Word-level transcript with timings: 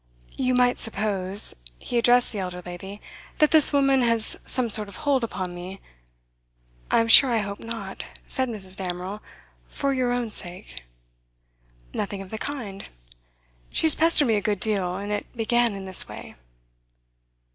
'You 0.35 0.55
might 0.55 0.79
suppose,' 0.79 1.53
he 1.77 1.99
addressed 1.99 2.31
the 2.31 2.39
elder 2.39 2.63
lady, 2.65 2.99
'that 3.37 3.51
this 3.51 3.71
woman 3.71 4.01
has 4.01 4.39
some 4.47 4.67
sort 4.67 4.87
of 4.87 4.95
hold 5.05 5.23
upon 5.23 5.53
me' 5.53 5.79
'I'm 6.89 7.07
sure 7.07 7.29
I 7.29 7.37
hope 7.37 7.59
not,' 7.59 8.05
said 8.25 8.49
Mrs. 8.49 8.75
Damerel, 8.75 9.21
'for 9.67 9.93
your 9.93 10.11
own 10.11 10.31
sake.' 10.31 10.85
'Nothing 11.93 12.23
of 12.23 12.31
the 12.31 12.39
kind. 12.39 12.89
She 13.69 13.85
has 13.85 13.93
pestered 13.93 14.25
me 14.27 14.33
a 14.33 14.41
good 14.41 14.59
deal, 14.59 14.95
and 14.95 15.11
it 15.11 15.31
began 15.37 15.75
in 15.75 15.85
this 15.85 16.09
way. 16.09 16.33